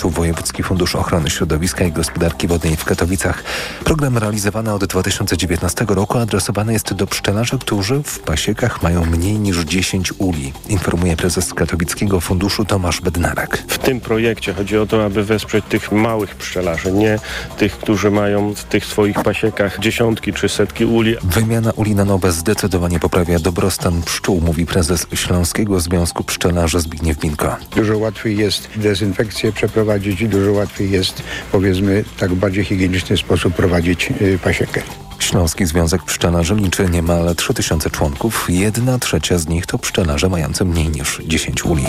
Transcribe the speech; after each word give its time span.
zakończył 0.00 0.22
Wojewódzki 0.22 0.62
Fundusz 0.62 0.94
Ochrony 0.94 1.30
Środowiska 1.30 1.84
i 1.84 1.92
Gospodarki 1.92 2.48
Wodnej 2.48 2.76
w 2.76 2.84
Katowicach. 2.84 3.42
Program 3.84 4.18
realizowany 4.18 4.72
od 4.72 4.84
2019 4.84 5.84
roku 5.88 6.18
adresowany 6.18 6.72
jest 6.72 6.94
do 6.94 7.06
pszczelarzy, 7.06 7.58
którzy 7.58 8.02
w 8.04 8.18
pasiekach 8.18 8.82
mają 8.82 9.04
mniej 9.04 9.38
niż 9.38 9.58
10 9.58 10.12
uli, 10.18 10.52
informuje 10.68 11.16
prezes 11.16 11.54
Katowickiego 11.54 12.20
Funduszu 12.20 12.64
Tomasz 12.64 13.00
Bednarak. 13.00 13.62
W 13.68 13.78
tym 13.78 14.00
projekcie 14.00 14.54
chodzi 14.54 14.78
o 14.78 14.86
to, 14.86 15.04
aby 15.04 15.24
wesprzeć 15.24 15.64
tych 15.68 15.92
małych 15.92 16.34
pszczelarzy, 16.34 16.92
nie 16.92 17.18
tych, 17.58 17.78
którzy 17.78 18.10
mają 18.10 18.54
w 18.54 18.64
tych 18.64 18.84
swoich 18.84 19.22
pasiekach 19.22 19.78
dziesiątki 19.78 20.32
czy 20.32 20.48
setki 20.48 20.84
uli. 20.84 21.16
Wymiana 21.22 21.72
uli 21.76 21.94
na 21.94 22.04
nowe 22.04 22.32
zdecydowanie 22.32 23.00
poprawia 23.00 23.38
dobrostan 23.38 24.02
pszczół, 24.02 24.40
mówi 24.40 24.66
prezes 24.66 25.06
Śląskiego 25.14 25.80
Związku 25.80 26.24
Pszczelarzy 26.24 26.80
Zbigniew 26.80 27.18
Binko. 27.18 27.56
Dużo 27.76 27.98
łatwiej 27.98 28.36
jest 28.36 28.68
dezynfekcję 28.76 29.52
przeprowadzić 29.52 29.89
i 30.20 30.28
dużo 30.28 30.52
łatwiej 30.52 30.90
jest, 30.90 31.22
powiedzmy, 31.52 32.04
tak 32.18 32.34
bardziej 32.34 32.64
higieniczny 32.64 33.16
sposób 33.16 33.54
prowadzić 33.54 34.12
y, 34.22 34.38
pasiekę. 34.44 34.82
Śląski 35.18 35.66
Związek 35.66 36.02
Pszczelarzy 36.02 36.54
liczy 36.54 36.88
niemal 36.90 37.34
3000 37.36 37.90
członków. 37.90 38.46
Jedna 38.48 38.98
trzecia 38.98 39.38
z 39.38 39.48
nich 39.48 39.66
to 39.66 39.78
pszczelarze 39.78 40.28
mający 40.28 40.64
mniej 40.64 40.88
niż 40.88 41.20
10 41.24 41.64
uli. 41.64 41.86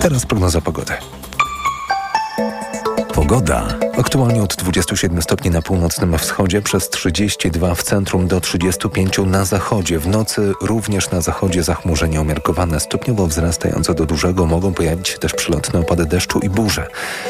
Teraz 0.00 0.26
prognoza 0.26 0.60
pogody. 0.60 0.92
Pogoda. 3.14 3.68
Aktualnie 3.98 4.42
od 4.42 4.56
27 4.56 5.22
stopni 5.22 5.50
na 5.50 5.62
północnym 5.62 6.18
wschodzie, 6.18 6.62
przez 6.62 6.90
32 6.90 7.74
w 7.74 7.82
centrum 7.82 8.28
do 8.28 8.40
35 8.40 9.18
na 9.26 9.44
zachodzie. 9.44 9.98
W 9.98 10.08
nocy 10.08 10.52
również 10.60 11.10
na 11.10 11.20
zachodzie 11.20 11.62
zachmurzenie 11.62 12.20
umiarkowane, 12.20 12.80
stopniowo 12.80 13.26
wzrastające 13.26 13.94
do 13.94 14.06
dużego. 14.06 14.46
Mogą 14.46 14.74
pojawić 14.74 15.08
się 15.08 15.18
też 15.18 15.32
przylotne 15.32 15.80
opady 15.80 16.06
deszczu 16.06 16.38
i 16.38 16.50
burze. 16.50 16.86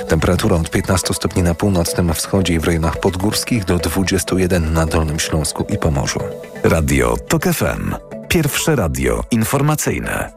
Temperatura 0.09 0.57
od 0.57 0.71
15 0.71 1.15
stopni 1.15 1.43
na 1.43 1.55
północnym 1.55 2.15
wschodzie 2.15 2.55
i 2.55 2.59
w 2.59 2.65
rejonach 2.65 3.01
podgórskich 3.01 3.65
do 3.65 3.79
21 3.79 4.73
na 4.73 4.87
Dolnym 4.87 5.21
Śląsku 5.21 5.67
i 5.69 5.79
Pomorzu. 5.79 6.21
Radio 6.63 7.17
TOK 7.29 7.45
FM. 7.45 7.95
Pierwsze 8.29 8.77
radio 8.77 9.25
informacyjne. 9.31 10.33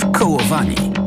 Skołowani. 0.00 1.05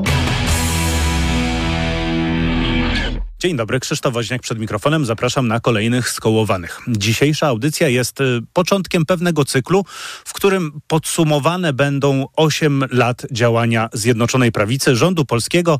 Dzień 3.42 3.56
dobry, 3.56 3.80
Krzysztof 3.80 4.14
Woźniak 4.14 4.42
przed 4.42 4.60
mikrofonem. 4.60 5.06
Zapraszam 5.06 5.48
na 5.48 5.60
kolejnych 5.60 6.10
skołowanych. 6.10 6.80
Dzisiejsza 6.88 7.48
audycja 7.48 7.88
jest 7.88 8.22
y, 8.22 8.42
początkiem 8.54 9.06
pewnego 9.06 9.46
cyklu, 9.46 9.86
w 10.26 10.34
którym 10.34 10.82
podsumowane 10.88 11.74
będą 11.74 12.26
8 12.36 12.86
lat 12.92 13.26
działania 13.32 13.90
Zjednoczonej 13.94 14.52
Prawicy, 14.52 14.96
rządu 14.96 15.26
polskiego, 15.26 15.80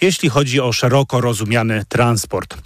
jeśli 0.00 0.28
chodzi 0.28 0.60
o 0.60 0.72
szeroko 0.72 1.20
rozumiany 1.20 1.84
transport. 1.88 2.56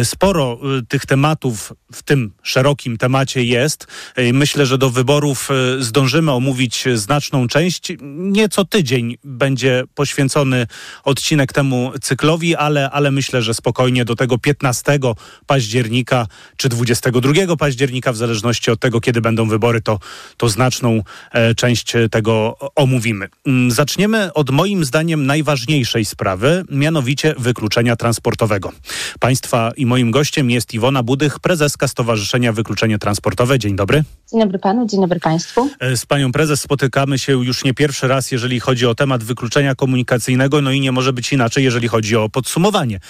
Y, 0.00 0.04
sporo 0.04 0.58
y, 0.78 0.86
tych 0.86 1.06
tematów 1.06 1.72
w 1.92 2.02
tym 2.02 2.32
szerokim 2.42 2.96
temacie 2.96 3.44
jest. 3.44 3.86
Myślę, 4.32 4.66
że 4.66 4.78
do 4.78 4.90
wyborów 4.90 5.48
zdążymy 5.78 6.32
omówić 6.32 6.84
znaczną 6.94 7.48
część. 7.48 7.92
Nieco 8.16 8.64
tydzień 8.64 9.16
będzie 9.24 9.84
poświęcony 9.94 10.66
odcinek 11.04 11.52
temu 11.52 11.92
cyklowi, 12.02 12.56
ale, 12.56 12.90
ale 12.90 13.10
myślę, 13.10 13.42
że 13.42 13.54
spokojnie 13.54 13.81
spokojnie 13.82 14.04
do 14.04 14.16
tego 14.16 14.38
15 14.38 14.98
października 15.46 16.26
czy 16.56 16.68
22 16.68 17.56
października, 17.56 18.12
w 18.12 18.16
zależności 18.16 18.70
od 18.70 18.80
tego, 18.80 19.00
kiedy 19.00 19.20
będą 19.20 19.48
wybory, 19.48 19.80
to, 19.80 19.98
to 20.36 20.48
znaczną 20.48 21.02
e, 21.32 21.54
część 21.54 21.92
tego 22.10 22.56
omówimy. 22.74 23.28
Mm, 23.46 23.70
zaczniemy 23.70 24.32
od 24.32 24.50
moim 24.50 24.84
zdaniem 24.84 25.26
najważniejszej 25.26 26.04
sprawy, 26.04 26.64
mianowicie 26.70 27.34
wykluczenia 27.38 27.96
transportowego. 27.96 28.72
Państwa 29.20 29.72
i 29.76 29.86
moim 29.86 30.10
gościem 30.10 30.50
jest 30.50 30.74
Iwona 30.74 31.02
Budych, 31.02 31.40
prezeska 31.40 31.88
Stowarzyszenia 31.88 32.52
Wykluczenie 32.52 32.98
Transportowe. 32.98 33.58
Dzień 33.58 33.76
dobry. 33.76 34.04
Dzień 34.32 34.40
dobry 34.40 34.58
panu, 34.58 34.86
dzień 34.86 35.00
dobry 35.00 35.20
państwu. 35.20 35.70
E, 35.80 35.96
z 35.96 36.06
panią 36.06 36.32
prezes 36.32 36.60
spotykamy 36.60 37.18
się 37.18 37.44
już 37.44 37.64
nie 37.64 37.74
pierwszy 37.74 38.08
raz, 38.08 38.32
jeżeli 38.32 38.60
chodzi 38.60 38.86
o 38.86 38.94
temat 38.94 39.24
wykluczenia 39.24 39.74
komunikacyjnego, 39.74 40.62
no 40.62 40.70
i 40.70 40.80
nie 40.80 40.92
może 40.92 41.12
być 41.12 41.32
inaczej, 41.32 41.64
jeżeli 41.64 41.88
chodzi 41.88 42.16
o 42.16 42.28
podsumowanie. 42.28 43.00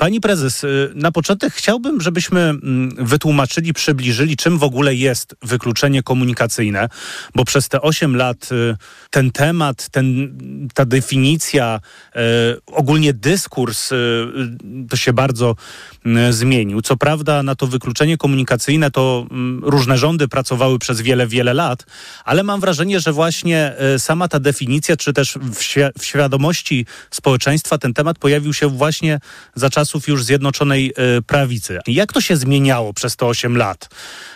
Pani 0.00 0.20
prezes, 0.20 0.64
y, 0.64 0.92
na 0.94 1.12
początek 1.12 1.52
chciałbym, 1.52 2.00
żebyśmy 2.00 2.40
mm, 2.40 2.90
wytłumaczyli, 2.98 3.72
przybliżyli, 3.72 4.36
czym 4.36 4.58
w 4.58 4.62
ogóle 4.62 4.94
jest 4.94 5.36
wykluczenie 5.42 6.02
komunikacyjne, 6.02 6.88
bo 7.34 7.44
przez 7.44 7.68
te 7.68 7.80
8 7.80 8.16
lat 8.16 8.52
y, 8.52 8.76
ten 9.10 9.30
temat, 9.30 9.88
ten, 9.88 10.38
ta 10.74 10.84
definicja, 10.84 11.80
y, 12.16 12.20
ogólnie 12.66 13.12
dyskurs 13.12 13.90
to 14.90 14.96
się 14.96 15.12
bardzo 15.12 15.56
zmienił. 16.30 16.82
Co 16.82 16.96
prawda 16.96 17.42
na 17.42 17.54
to 17.54 17.66
wykluczenie 17.66 18.16
komunikacyjne 18.16 18.90
to 18.90 19.26
mm, 19.30 19.64
różne 19.64 19.98
rządy 19.98 20.28
pracowały 20.28 20.78
przez 20.78 21.00
wiele, 21.00 21.26
wiele 21.26 21.54
lat, 21.54 21.86
ale 22.24 22.42
mam 22.42 22.60
wrażenie, 22.60 23.00
że 23.00 23.12
właśnie 23.12 23.74
sama 23.98 24.28
ta 24.28 24.40
definicja, 24.40 24.96
czy 24.96 25.12
też 25.12 25.38
w 25.96 26.04
świadomości 26.04 26.86
społeczeństwa 27.10 27.78
ten 27.78 27.94
temat 27.94 28.18
pojawił 28.18 28.54
się 28.54 28.68
właśnie 28.68 29.20
za 29.54 29.70
czasów 29.70 29.89
czasów 29.90 30.08
już 30.08 30.24
Zjednoczonej 30.24 30.92
e, 30.96 31.22
Prawicy. 31.22 31.78
Jak 31.86 32.12
to 32.12 32.20
się 32.20 32.36
zmieniało 32.36 32.92
przez 32.92 33.16
te 33.16 33.26
8 33.26 33.56
lat? 33.56 33.88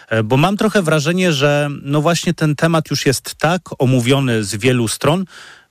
E, 0.09 0.23
bo 0.23 0.37
mam 0.37 0.57
trochę 0.57 0.83
wrażenie, 0.83 1.33
że 1.33 1.69
no 1.83 2.01
właśnie 2.01 2.35
ten 2.35 2.57
temat 2.57 2.91
już 2.91 3.07
jest 3.07 3.35
tak 3.35 3.63
omówiony 3.79 4.45
z 4.45 4.57
wielu 4.57 4.89
stron, 4.89 5.25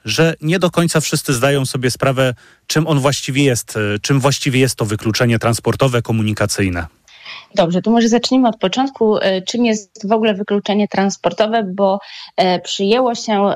że 0.05 0.35
nie 0.41 0.59
do 0.59 0.71
końca 0.71 0.99
wszyscy 0.99 1.33
zdają 1.33 1.65
sobie 1.65 1.91
sprawę, 1.91 2.33
czym 2.67 2.87
on 2.87 2.99
właściwie 2.99 3.43
jest, 3.43 3.77
e, 3.77 3.99
czym 3.99 4.19
właściwie 4.19 4.59
jest 4.59 4.75
to 4.75 4.85
wykluczenie 4.85 5.39
transportowe, 5.39 6.01
komunikacyjne. 6.01 6.87
Dobrze, 7.55 7.81
to 7.81 7.91
może 7.91 8.07
zacznijmy 8.07 8.47
od 8.49 8.57
początku. 8.57 9.17
Czym 9.47 9.65
jest 9.65 10.07
w 10.07 10.11
ogóle 10.11 10.33
wykluczenie 10.33 10.87
transportowe, 10.87 11.63
bo 11.63 11.99
przyjęło 12.63 13.15
się, 13.15 13.53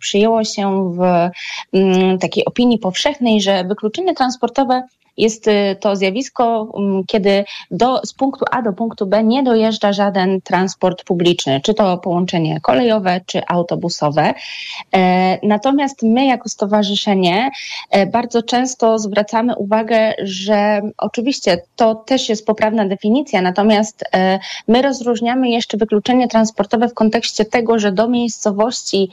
przyjęło 0.00 0.44
się 0.44 0.94
w 0.98 1.30
mm, 1.72 2.18
takiej 2.18 2.44
opinii 2.44 2.78
powszechnej, 2.78 3.40
że 3.40 3.64
wykluczenie 3.64 4.14
transportowe 4.14 4.82
jest 5.20 5.48
y, 5.48 5.76
to 5.80 5.96
zjawisko, 5.96 6.72
mm, 6.78 7.04
kiedy 7.06 7.44
do, 7.70 8.00
z 8.04 8.14
punktu 8.14 8.44
A 8.50 8.62
do 8.62 8.72
punktu 8.72 9.06
B 9.06 9.24
nie 9.24 9.42
dojeżdża 9.42 9.92
żaden 9.92 10.40
transport 10.40 11.04
publiczny, 11.04 11.60
czy 11.60 11.74
to 11.74 11.98
połączenie 11.98 12.60
kolejowe, 12.60 13.20
czy 13.26 13.46
autobusowe. 13.46 14.34
E, 14.94 15.46
natomiast 15.46 16.02
my, 16.02 16.26
jako 16.26 16.48
stowarzyszenie, 16.48 17.50
e, 17.90 18.06
bardzo 18.06 18.42
często 18.42 18.98
zwracamy 18.98 19.56
uwagę, 19.56 20.14
że 20.22 20.80
oczywiście 20.98 21.62
to 21.76 21.94
też 21.94 22.28
jest 22.28 22.46
poprawna 22.46 22.88
definicja, 22.88 23.42
natomiast 23.42 24.04
e, 24.14 24.38
my 24.68 24.82
rozróżniamy 24.82 25.50
jeszcze 25.50 25.76
wykluczenie 25.76 26.28
transportowe 26.28 26.88
w 26.88 26.94
kontekście 26.94 27.44
tego, 27.44 27.78
że 27.78 27.92
do 27.92 28.08
miejscowości, 28.08 29.10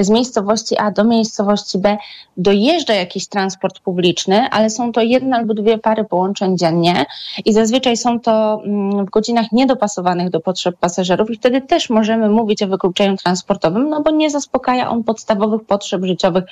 z 0.00 0.10
miejscowości 0.10 0.78
A 0.78 0.90
do 0.90 1.04
miejscowości 1.04 1.78
B 1.78 1.96
dojeżdża 2.36 2.94
jakiś 2.94 3.28
transport 3.28 3.80
publiczny, 3.80 4.48
ale 4.50 4.70
są 4.70 4.92
to 4.92 5.00
jedna 5.00 5.44
dwie 5.54 5.78
pary 5.78 6.04
połączeń 6.04 6.58
dziennie 6.58 7.06
i 7.44 7.52
zazwyczaj 7.52 7.96
są 7.96 8.20
to 8.20 8.62
mm, 8.64 9.06
w 9.06 9.10
godzinach 9.10 9.52
niedopasowanych 9.52 10.30
do 10.30 10.40
potrzeb 10.40 10.76
pasażerów 10.80 11.30
i 11.30 11.36
wtedy 11.36 11.60
też 11.60 11.90
możemy 11.90 12.28
mówić 12.28 12.62
o 12.62 12.66
wykluczeniu 12.66 13.16
transportowym, 13.16 13.88
no 13.88 14.02
bo 14.02 14.10
nie 14.10 14.30
zaspokaja 14.30 14.90
on 14.90 15.04
podstawowych 15.04 15.64
potrzeb 15.64 16.04
życiowych 16.04 16.44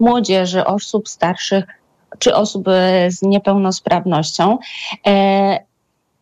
młodzieży, 0.00 0.64
osób 0.64 1.08
starszych 1.08 1.64
czy 2.18 2.34
osób 2.34 2.68
e, 2.68 3.10
z 3.10 3.22
niepełnosprawnością. 3.22 4.58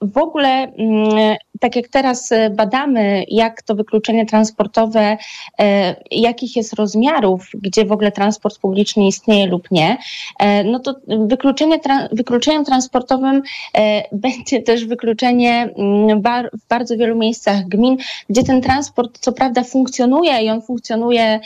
W 0.03 0.19
ogóle, 0.19 0.49
mm, 0.49 1.37
tak 1.61 1.77
jak 1.77 1.89
teraz 1.89 2.33
e, 2.33 2.51
badamy, 2.51 3.25
jak 3.29 3.63
to 3.63 3.75
wykluczenie 3.75 4.27
transportowe, 4.27 5.17
e, 5.59 5.97
jakich 6.11 6.57
jest 6.57 6.73
rozmiarów, 6.73 7.51
gdzie 7.55 7.85
w 7.85 7.93
ogóle 7.93 8.13
transport 8.13 8.59
publiczny 8.59 9.07
istnieje 9.07 9.47
lub 9.47 9.71
nie, 9.71 9.97
e, 10.39 10.65
no 10.65 10.79
to 10.79 10.95
wykluczenie, 11.07 11.81
wykluczeniem 12.13 12.65
transportowym 12.65 13.43
będzie 14.13 14.63
też 14.63 14.85
wykluczenie 14.85 15.71
mm, 15.77 16.23
w 16.53 16.69
bardzo 16.69 16.97
wielu 16.97 17.17
miejscach 17.17 17.69
gmin, 17.69 17.97
gdzie 18.29 18.43
ten 18.43 18.61
transport 18.61 19.19
co 19.19 19.33
prawda 19.33 19.65
funkcjonuje 19.65 20.43
i 20.43 20.51
on 20.51 20.63
funkcjonuje 20.63 21.41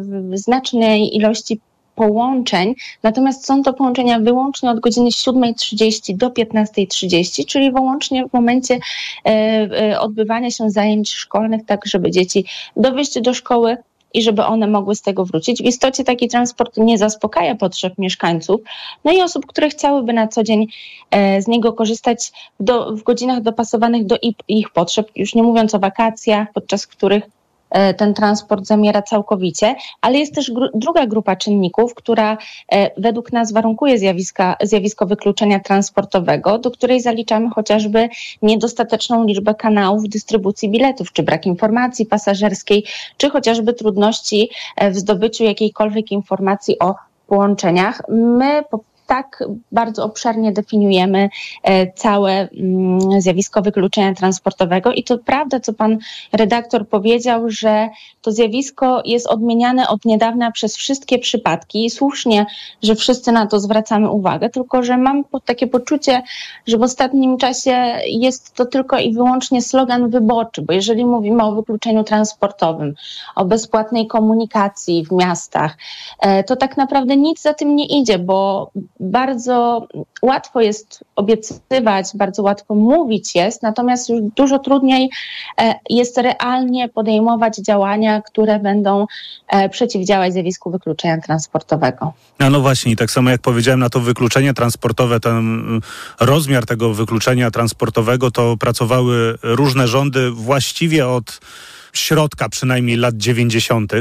w 0.00 0.38
znacznej 0.38 1.16
ilości 1.16 1.60
połączeń, 2.00 2.74
natomiast 3.02 3.46
są 3.46 3.62
to 3.62 3.72
połączenia 3.72 4.18
wyłącznie 4.18 4.70
od 4.70 4.80
godziny 4.80 5.10
7.30 5.10 6.16
do 6.16 6.28
15.30, 6.28 7.44
czyli 7.46 7.72
wyłącznie 7.72 8.26
w 8.26 8.32
momencie 8.32 8.78
e, 9.24 9.30
e, 9.30 10.00
odbywania 10.00 10.50
się 10.50 10.70
zajęć 10.70 11.10
szkolnych, 11.10 11.66
tak 11.66 11.86
żeby 11.86 12.10
dzieci 12.10 12.44
do 12.76 12.92
wyjścia 12.92 13.20
do 13.20 13.34
szkoły 13.34 13.76
i 14.14 14.22
żeby 14.22 14.44
one 14.44 14.66
mogły 14.66 14.94
z 14.94 15.02
tego 15.02 15.24
wrócić. 15.24 15.62
W 15.62 15.64
istocie 15.64 16.04
taki 16.04 16.28
transport 16.28 16.76
nie 16.76 16.98
zaspokaja 16.98 17.54
potrzeb 17.54 17.98
mieszkańców, 17.98 18.60
no 19.04 19.12
i 19.12 19.22
osób, 19.22 19.46
które 19.46 19.68
chciałyby 19.68 20.12
na 20.12 20.28
co 20.28 20.42
dzień 20.42 20.66
e, 21.10 21.42
z 21.42 21.48
niego 21.48 21.72
korzystać 21.72 22.32
do, 22.60 22.96
w 22.96 23.02
godzinach 23.02 23.42
dopasowanych 23.42 24.06
do 24.06 24.16
ich 24.48 24.70
potrzeb, 24.70 25.10
już 25.16 25.34
nie 25.34 25.42
mówiąc 25.42 25.74
o 25.74 25.78
wakacjach, 25.78 26.52
podczas 26.52 26.86
których 26.86 27.39
ten 27.96 28.14
transport 28.14 28.66
zamiera 28.66 29.02
całkowicie, 29.02 29.74
ale 30.00 30.18
jest 30.18 30.34
też 30.34 30.50
gru 30.50 30.66
druga 30.74 31.06
grupa 31.06 31.36
czynników, 31.36 31.94
która 31.94 32.38
e, 32.72 32.90
według 33.00 33.32
nas 33.32 33.52
warunkuje 33.52 33.98
zjawiska, 33.98 34.56
zjawisko 34.62 35.06
wykluczenia 35.06 35.60
transportowego, 35.60 36.58
do 36.58 36.70
której 36.70 37.00
zaliczamy 37.00 37.50
chociażby 37.50 38.08
niedostateczną 38.42 39.26
liczbę 39.26 39.54
kanałów 39.54 40.08
dystrybucji 40.08 40.70
biletów, 40.70 41.12
czy 41.12 41.22
brak 41.22 41.46
informacji 41.46 42.06
pasażerskiej, 42.06 42.84
czy 43.16 43.30
chociażby 43.30 43.74
trudności 43.74 44.50
w 44.90 44.96
zdobyciu 44.96 45.44
jakiejkolwiek 45.44 46.12
informacji 46.12 46.78
o 46.78 46.94
połączeniach. 47.26 48.02
My 48.08 48.62
po 48.70 48.89
tak 49.10 49.44
bardzo 49.72 50.04
obszernie 50.04 50.52
definiujemy 50.52 51.28
e, 51.62 51.92
całe 51.92 52.32
mm, 52.32 53.20
zjawisko 53.20 53.62
wykluczenia 53.62 54.14
transportowego. 54.14 54.92
I 54.92 55.04
to 55.04 55.18
prawda, 55.18 55.60
co 55.60 55.72
pan 55.72 55.98
redaktor 56.32 56.88
powiedział, 56.88 57.50
że 57.50 57.88
to 58.22 58.32
zjawisko 58.32 59.02
jest 59.04 59.26
odmieniane 59.26 59.88
od 59.88 60.04
niedawna 60.04 60.50
przez 60.50 60.76
wszystkie 60.76 61.18
przypadki. 61.18 61.84
I 61.84 61.90
słusznie, 61.90 62.46
że 62.82 62.94
wszyscy 62.94 63.32
na 63.32 63.46
to 63.46 63.60
zwracamy 63.60 64.10
uwagę, 64.10 64.50
tylko 64.50 64.82
że 64.82 64.96
mam 64.96 65.24
takie 65.44 65.66
poczucie, 65.66 66.22
że 66.66 66.78
w 66.78 66.82
ostatnim 66.82 67.38
czasie 67.38 68.00
jest 68.06 68.54
to 68.54 68.64
tylko 68.64 68.98
i 68.98 69.14
wyłącznie 69.14 69.62
slogan 69.62 70.10
wyborczy, 70.10 70.62
bo 70.62 70.72
jeżeli 70.72 71.04
mówimy 71.04 71.42
o 71.42 71.54
wykluczeniu 71.54 72.04
transportowym, 72.04 72.94
o 73.36 73.44
bezpłatnej 73.44 74.06
komunikacji 74.06 75.06
w 75.06 75.12
miastach, 75.12 75.76
e, 76.20 76.44
to 76.44 76.56
tak 76.56 76.76
naprawdę 76.76 77.16
nic 77.16 77.42
za 77.42 77.54
tym 77.54 77.76
nie 77.76 77.86
idzie, 78.00 78.18
bo 78.18 78.70
bardzo 79.00 79.86
łatwo 80.22 80.60
jest 80.60 81.04
obiecywać, 81.16 82.06
bardzo 82.14 82.42
łatwo 82.42 82.74
mówić 82.74 83.34
jest, 83.34 83.62
natomiast 83.62 84.08
już 84.08 84.20
dużo 84.36 84.58
trudniej 84.58 85.10
e, 85.60 85.74
jest 85.90 86.18
realnie 86.18 86.88
podejmować 86.88 87.56
działania, 87.56 88.22
które 88.22 88.58
będą 88.58 89.06
e, 89.48 89.68
przeciwdziałać 89.68 90.32
zjawisku 90.32 90.70
wykluczenia 90.70 91.20
transportowego. 91.20 92.12
A 92.38 92.50
no 92.50 92.60
właśnie, 92.60 92.96
tak 92.96 93.10
samo 93.10 93.30
jak 93.30 93.40
powiedziałem, 93.40 93.80
na 93.80 93.90
to 93.90 94.00
wykluczenie 94.00 94.54
transportowe, 94.54 95.20
ten 95.20 95.36
mm, 95.36 95.80
rozmiar 96.20 96.66
tego 96.66 96.94
wykluczenia 96.94 97.50
transportowego, 97.50 98.30
to 98.30 98.56
pracowały 98.56 99.38
różne 99.42 99.88
rządy 99.88 100.30
właściwie 100.30 101.08
od 101.08 101.40
środka 101.92 102.48
przynajmniej 102.48 102.96
lat 102.96 103.16
90., 103.16 103.92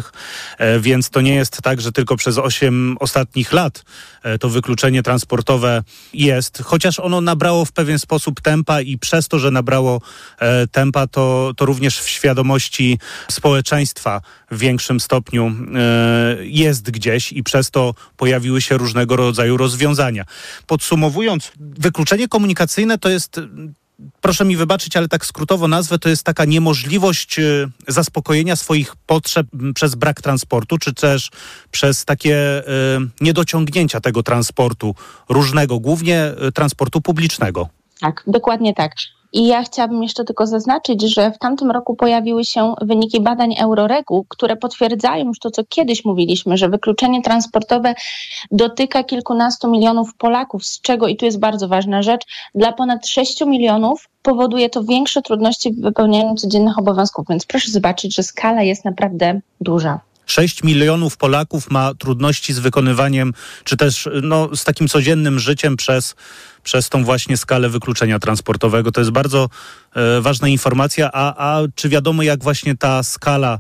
e, 0.58 0.80
więc 0.80 1.10
to 1.10 1.22
nie 1.22 1.36
jest 1.36 1.62
tak, 1.62 1.82
że 1.82 1.92
tylko 1.92 2.16
przez 2.16 2.38
8 2.38 2.98
ostatnich 3.00 3.54
lat 3.54 3.84
e, 4.24 4.38
to 4.38 4.50
wykluczenie 4.50 5.04
transportowe 5.04 5.84
jest, 6.14 6.62
chociaż 6.64 7.00
ono 7.00 7.22
nabrało 7.22 7.66
w 7.66 7.72
pewien 7.72 8.00
sposób 8.00 8.42
tempa 8.42 8.82
i 8.82 8.98
przez 8.98 9.28
to, 9.28 9.40
że 9.40 9.52
nabrało 9.52 10.02
e, 10.40 10.68
tempa, 10.68 11.08
to, 11.08 11.52
to 11.58 11.66
również 11.66 12.00
w 12.00 12.10
świadomości 12.10 13.00
społeczeństwa 13.32 14.22
w 14.52 14.58
większym 14.60 15.00
stopniu 15.00 15.56
jest 16.40 16.92
gdzieś 16.92 17.32
i 17.32 17.44
przez 17.44 17.72
to 17.72 17.94
pojawiły 18.18 18.62
się 18.62 18.78
różnego 18.78 19.16
rodzaju 19.16 19.58
rozwiązania. 19.58 20.26
Podsumowując, 20.68 21.52
wykluczenie 21.60 22.28
komunikacyjne 22.28 22.98
to 22.98 23.10
jest 23.10 23.40
proszę 24.22 24.46
mi 24.46 24.57
wybaczyć, 24.57 24.98
ale 24.98 25.07
tak 25.07 25.25
skrótowo 25.25 25.68
nazwę, 25.68 26.00
to 26.00 26.10
jest 26.10 26.24
taka 26.24 26.46
niemożliwość 26.46 27.40
y, 27.40 27.69
zaspokojenia 27.88 28.56
swoich 28.56 28.96
potrzeb 28.96 29.48
przez 29.75 29.96
brak 29.96 30.22
transportu, 30.22 30.78
czy 30.78 30.94
też 30.94 31.30
przez 31.72 32.06
takie 32.06 32.60
y, 32.60 32.63
niedociągnięcia 33.22 34.01
tego 34.01 34.24
transportu 34.24 34.96
różnego, 35.30 35.80
głównie 35.80 36.31
y, 36.48 36.51
transportu 36.51 37.01
publicznego. 37.01 37.69
Tak, 38.00 38.24
dokładnie 38.28 38.74
tak. 38.74 38.92
I 39.34 39.48
ja 39.48 39.64
chciałabym 39.64 40.04
jeszcze 40.04 40.24
tylko 40.24 40.48
zaznaczyć, 40.48 41.02
że 41.02 41.31
w 41.31 41.38
tamtym 41.38 41.72
roku 41.72 41.96
pojawiły 41.96 42.46
się 42.46 42.74
wyniki 42.81 43.22
badań 43.22 43.56
Euroregu, 43.60 44.26
które 44.30 44.56
potwierdzają 44.56 45.26
już 45.26 45.40
to, 45.40 45.52
co 45.52 45.64
kiedyś 45.70 46.06
mówiliśmy, 46.06 46.58
że 46.58 46.70
wykluczenie 46.70 47.22
transportowe 47.22 47.96
dotyka 48.52 49.04
kilkunastu 49.04 49.72
milionów 49.72 50.16
Polaków, 50.18 50.66
z 50.66 50.81
czego, 50.81 51.08
i 51.08 51.16
tu 51.16 51.26
jest 51.26 51.40
bardzo 51.40 51.68
ważna 51.68 52.02
rzecz, 52.02 52.26
dla 52.56 52.74
ponad 52.74 53.08
6 53.08 53.42
milionów 53.46 54.10
powoduje 54.22 54.70
to 54.70 54.84
większe 54.84 55.22
trudności 55.22 55.74
w 55.74 55.81
wypełnianiu 55.81 56.36
codziennych 56.36 56.80
obowiązków. 56.80 57.26
Więc 57.30 57.46
proszę 57.46 57.72
zobaczyć, 57.72 58.16
że 58.16 58.24
skala 58.24 58.64
jest 58.64 58.86
naprawdę 58.86 59.42
duża. 59.62 60.09
6 60.31 60.64
milionów 60.64 61.18
Polaków 61.18 61.72
ma 61.72 61.94
trudności 61.94 62.54
z 62.54 62.60
wykonywaniem, 62.60 63.34
czy 63.64 63.78
też 63.78 64.10
no, 64.24 64.56
z 64.56 64.64
takim 64.64 64.88
codziennym 64.88 65.40
życiem 65.40 65.78
przez, 65.78 66.16
przez 66.64 66.90
tą 66.90 67.04
właśnie 67.04 67.38
skalę 67.38 67.70
wykluczenia 67.70 68.20
transportowego. 68.20 68.92
To 68.92 69.02
jest 69.02 69.12
bardzo 69.12 69.50
e, 69.96 70.22
ważna 70.22 70.48
informacja. 70.48 71.10
A, 71.14 71.54
a 71.54 71.62
czy 71.76 71.90
wiadomo, 71.90 72.24
jak 72.24 72.44
właśnie 72.44 72.78
ta 72.78 73.04
skala 73.04 73.60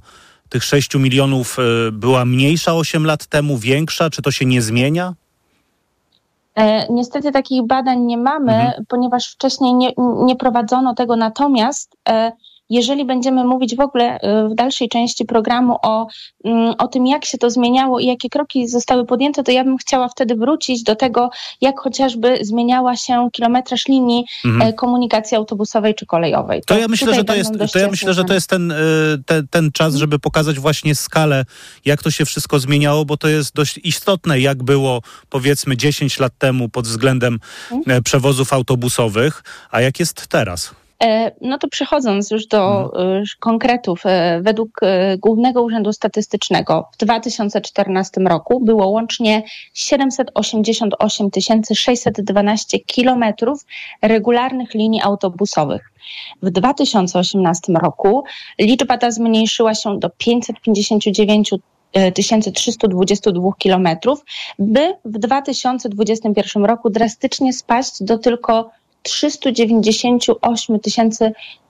tych 0.49 0.63
6 0.63 0.95
milionów 0.95 1.57
e, 1.59 1.91
była 1.91 2.25
mniejsza 2.25 2.73
8 2.73 3.05
lat 3.05 3.25
temu, 3.25 3.57
większa? 3.57 4.09
Czy 4.09 4.21
to 4.21 4.31
się 4.31 4.45
nie 4.45 4.61
zmienia? 4.61 5.13
E, 6.55 6.93
niestety 6.93 7.31
takich 7.31 7.67
badań 7.67 7.99
nie 7.99 8.17
mamy, 8.17 8.53
mhm. 8.53 8.85
ponieważ 8.87 9.33
wcześniej 9.33 9.73
nie, 9.73 9.93
nie 9.97 10.35
prowadzono 10.35 10.95
tego, 10.95 11.15
natomiast 11.15 11.95
e, 12.09 12.31
jeżeli 12.69 13.05
będziemy 13.05 13.43
mówić 13.43 13.75
w 13.75 13.79
ogóle 13.79 14.15
y, 14.15 14.49
w 14.49 14.55
dalszej 14.55 14.89
części 14.89 15.25
programu 15.25 15.77
o, 15.81 16.07
mm, 16.45 16.73
o 16.77 16.87
tym, 16.87 17.07
jak 17.07 17.25
się 17.25 17.37
to 17.37 17.49
zmieniało 17.49 17.99
i 17.99 18.05
jakie 18.05 18.29
kroki 18.29 18.67
zostały 18.67 19.05
podjęte, 19.05 19.43
to 19.43 19.51
ja 19.51 19.63
bym 19.63 19.77
chciała 19.77 20.09
wtedy 20.09 20.35
wrócić 20.35 20.83
do 20.83 20.95
tego, 20.95 21.29
jak 21.61 21.79
chociażby 21.79 22.37
zmieniała 22.41 22.95
się 22.95 23.29
kilometraż 23.31 23.87
linii 23.87 24.25
mhm. 24.45 24.69
E, 24.69 24.73
komunikacji 24.73 25.37
autobusowej 25.37 25.95
czy 25.95 26.05
kolejowej. 26.05 26.61
To, 26.61 26.73
to 26.73 26.79
ja 26.79 26.87
myślę, 26.87 27.15
że 27.15 27.23
to 27.23 27.35
jest, 27.35 27.51
to 27.73 27.79
ja 27.79 27.89
myślę, 27.89 28.13
że 28.13 28.23
to 28.23 28.33
jest 28.33 28.49
ten, 28.49 28.71
e, 28.71 28.75
ten, 29.25 29.47
ten 29.47 29.71
czas, 29.71 29.95
żeby 29.95 30.19
pokazać 30.19 30.59
właśnie 30.59 30.95
skalę, 30.95 31.45
jak 31.85 32.03
to 32.03 32.11
się 32.11 32.25
wszystko 32.25 32.59
zmieniało, 32.59 33.05
bo 33.05 33.17
to 33.17 33.27
jest 33.27 33.55
dość 33.55 33.79
istotne, 33.83 34.39
jak 34.39 34.63
było 34.63 35.01
powiedzmy 35.29 35.77
10 35.77 36.19
lat 36.19 36.33
temu 36.37 36.69
pod 36.69 36.87
względem 36.87 37.39
mhm. 37.71 37.97
E, 37.97 38.01
przewozów 38.01 38.53
autobusowych, 38.53 39.43
a 39.71 39.81
jak 39.81 39.99
jest 39.99 40.27
teraz. 40.27 40.78
E, 41.03 41.31
no 41.41 41.57
to 41.57 41.67
przechodząc 41.67 42.31
już 42.31 42.47
do 42.47 42.83
mhm. 42.83 43.23
konkretów, 43.39 44.05
e, 44.05 44.41
według 44.41 44.79
Głównego 45.17 45.63
Urzędu 45.63 45.93
Statystycznego 45.93 46.89
w 46.93 46.97
2014 46.97 48.21
roku 48.21 48.59
było 48.59 48.87
łącznie 48.87 49.43
788 49.73 51.29
612 51.73 52.79
kilometrów 52.79 53.65
regularnych 54.01 54.73
linii 54.73 55.01
autobusowych. 55.01 55.91
W 56.41 56.49
2018 56.49 57.73
roku 57.73 58.23
liczba 58.59 58.97
ta 58.97 59.11
zmniejszyła 59.11 59.75
się 59.75 59.99
do 59.99 60.09
559 60.09 61.51
1322 62.13 63.49
kilometrów, 63.57 64.25
by 64.59 64.93
w 65.05 65.17
2021 65.17 66.65
roku 66.65 66.89
drastycznie 66.89 67.53
spaść 67.53 68.03
do 68.03 68.17
tylko 68.17 68.71
398 69.03 70.79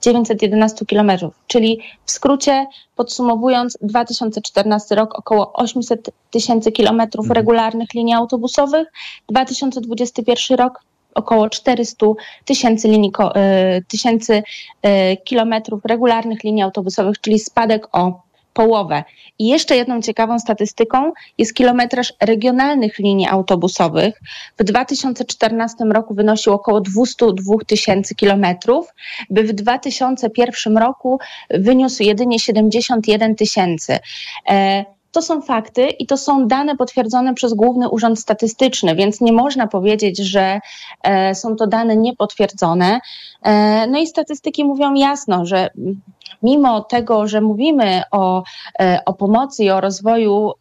911 0.00 0.86
kilometrów, 0.86 1.34
czyli 1.46 1.80
w 2.04 2.10
skrócie 2.10 2.66
podsumowując 2.96 3.78
2014 3.82 4.94
rok 4.94 5.18
około 5.18 5.52
800 5.52 6.10
tysięcy 6.30 6.72
kilometrów 6.72 7.24
mhm. 7.24 7.36
regularnych 7.36 7.94
linii 7.94 8.14
autobusowych, 8.14 8.88
2021 9.28 10.58
rok 10.58 10.80
około 11.14 11.50
400 11.50 12.06
tysięcy 12.44 12.88
linii, 12.88 13.12
e, 13.34 13.82
tysięcy 13.82 14.42
e, 14.82 15.16
kilometrów 15.16 15.84
regularnych 15.84 16.44
linii 16.44 16.62
autobusowych, 16.62 17.20
czyli 17.20 17.38
spadek 17.38 17.96
o 17.96 18.22
połowę. 18.52 19.04
I 19.38 19.48
jeszcze 19.48 19.76
jedną 19.76 20.02
ciekawą 20.02 20.38
statystyką 20.38 21.12
jest 21.38 21.54
kilometraż 21.54 22.12
regionalnych 22.20 22.98
linii 22.98 23.26
autobusowych. 23.28 24.20
W 24.58 24.64
2014 24.64 25.84
roku 25.84 26.14
wynosił 26.14 26.52
około 26.52 26.80
202 26.80 27.54
tysięcy 27.66 28.14
kilometrów, 28.14 28.94
by 29.30 29.44
w 29.44 29.52
2001 29.52 30.78
roku 30.78 31.18
wyniósł 31.50 32.02
jedynie 32.02 32.38
71 32.38 33.34
tysięcy. 33.34 33.98
E, 34.48 34.84
to 35.12 35.22
są 35.22 35.42
fakty 35.42 35.86
i 35.86 36.06
to 36.06 36.16
są 36.16 36.46
dane 36.46 36.76
potwierdzone 36.76 37.34
przez 37.34 37.54
Główny 37.54 37.88
Urząd 37.88 38.20
Statystyczny, 38.20 38.94
więc 38.94 39.20
nie 39.20 39.32
można 39.32 39.66
powiedzieć, 39.66 40.18
że 40.18 40.60
e, 41.02 41.34
są 41.34 41.56
to 41.56 41.66
dane 41.66 41.96
niepotwierdzone. 41.96 43.00
E, 43.42 43.86
no 43.86 43.98
i 43.98 44.06
statystyki 44.06 44.64
mówią 44.64 44.94
jasno, 44.94 45.46
że 45.46 45.70
mimo 46.42 46.80
tego, 46.80 47.28
że 47.28 47.40
mówimy 47.40 48.02
o, 48.10 48.42
e, 48.80 49.00
o 49.06 49.12
pomocy 49.12 49.64
i 49.64 49.70
o 49.70 49.80
rozwoju 49.80 50.52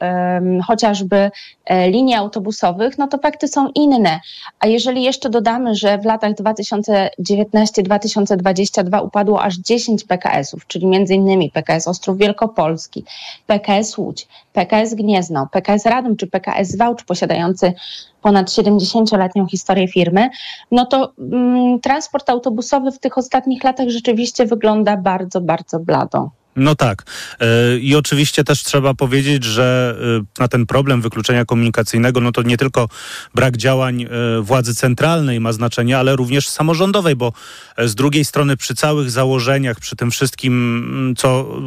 chociażby 0.68 1.32
e, 1.66 1.90
linii 1.90 2.16
autobusowych, 2.16 2.98
no 2.98 3.08
to 3.08 3.18
fakty 3.18 3.48
są 3.48 3.70
inne. 3.76 4.20
A 4.60 4.68
jeżeli 4.68 5.04
jeszcze 5.04 5.30
dodamy, 5.30 5.76
że 5.76 5.98
w 5.98 6.06
latach 6.06 6.34
2019-2022 6.34 9.06
upadło 9.06 9.42
aż 9.42 9.56
10 9.56 10.04
PKS-ów, 10.04 10.68
czyli 10.68 10.86
innymi 11.10 11.52
PKS 11.52 11.88
Ostrów 11.88 12.18
Wielkopolski, 12.18 13.06
PKS 13.48 13.98
Łódź, 13.98 14.28
PKS 14.54 14.94
Gniezno, 14.94 15.48
PKS 15.52 15.86
Radom 15.86 16.16
czy 16.16 16.28
PKS 16.28 16.78
Wałcz 16.78 17.04
posiadający 17.04 17.74
ponad 18.22 18.48
70-letnią 18.48 19.48
historię 19.48 19.88
firmy, 19.88 20.30
no 20.72 20.86
to 20.86 21.14
mm, 21.20 21.80
transport 21.80 22.30
autobusowy 22.30 22.92
w 22.92 23.00
tych 23.00 23.18
ostatnich 23.18 23.64
latach 23.64 23.90
rzeczywiście 23.90 24.46
wygląda 24.46 24.98
bardzo, 24.98 25.42
bardzo 25.42 25.69
bardzo 25.70 25.80
blado. 25.80 26.39
No 26.56 26.76
tak. 26.76 27.04
E, 27.40 27.78
I 27.78 27.96
oczywiście 27.96 28.44
też 28.44 28.64
trzeba 28.64 28.94
powiedzieć, 28.94 29.44
że 29.44 29.98
e, 30.20 30.42
na 30.42 30.48
ten 30.48 30.66
problem 30.66 31.02
wykluczenia 31.02 31.46
komunikacyjnego, 31.46 32.22
no 32.22 32.32
to 32.32 32.42
nie 32.42 32.58
tylko 32.58 32.90
brak 33.36 33.58
działań 33.58 34.04
e, 34.04 34.08
władzy 34.42 34.76
centralnej 34.76 35.40
ma 35.40 35.54
znaczenie, 35.54 35.98
ale 35.98 36.16
również 36.16 36.50
samorządowej, 36.50 37.16
bo 37.16 37.34
z 37.78 37.96
drugiej 37.96 38.26
strony 38.26 38.58
przy 38.58 38.76
całych 38.76 39.12
założeniach, 39.12 39.80
przy 39.80 39.96
tym 39.96 40.12
wszystkim, 40.12 40.54
mm, 40.94 41.16
co 41.16 41.60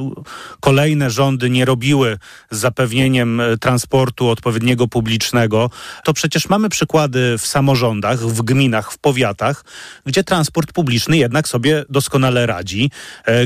kolejne 0.60 1.10
rządy 1.10 1.50
nie 1.50 1.64
robiły 1.64 2.18
z 2.50 2.58
zapewnieniem 2.58 3.42
transportu 3.60 4.28
odpowiedniego 4.28 4.88
publicznego, 4.88 5.70
to 6.04 6.12
przecież 6.12 6.48
mamy 6.48 6.68
przykłady 6.68 7.38
w 7.38 7.46
samorządach, 7.46 8.18
w 8.18 8.42
gminach, 8.42 8.92
w 8.92 8.98
powiatach, 8.98 9.64
gdzie 10.06 10.24
transport 10.24 10.72
publiczny 10.72 11.16
jednak 11.16 11.48
sobie 11.48 11.84
doskonale 11.88 12.46
radzi, 12.46 12.90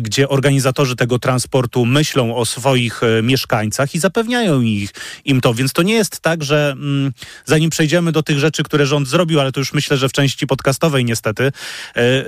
gdzie 0.03 0.29
organizatorzy 0.29 0.97
tego 0.97 1.19
transportu 1.19 1.36
myślą 1.87 2.37
o 2.37 2.45
swoich 2.45 3.03
e, 3.03 3.23
mieszkańcach 3.23 3.95
i 3.95 3.99
zapewniają 3.99 4.61
ich, 4.61 4.91
im 5.25 5.41
to. 5.41 5.55
Więc 5.55 5.73
to 5.73 5.83
nie 5.83 5.95
jest 5.95 6.21
tak, 6.21 6.45
że 6.45 6.73
mm, 6.73 7.13
zanim 7.45 7.71
przejdziemy 7.71 8.13
do 8.13 8.23
tych 8.23 8.39
rzeczy, 8.39 8.63
które 8.63 8.87
rząd 8.87 9.09
zrobił, 9.09 9.41
ale 9.41 9.53
to 9.53 9.61
już 9.61 9.73
myślę, 9.73 9.97
że 9.97 10.09
w 10.09 10.13
części 10.13 10.47
podcastowej 10.47 11.05
niestety, 11.05 11.45
e, 11.45 12.01
e, 12.01 12.25